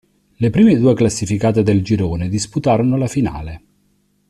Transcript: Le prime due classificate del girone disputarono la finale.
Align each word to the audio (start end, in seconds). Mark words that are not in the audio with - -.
Le 0.37 0.49
prime 0.49 0.79
due 0.79 0.95
classificate 0.95 1.61
del 1.61 1.83
girone 1.83 2.27
disputarono 2.27 2.97
la 2.97 3.05
finale. 3.05 3.63